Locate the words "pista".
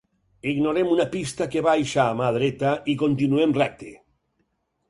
1.11-1.47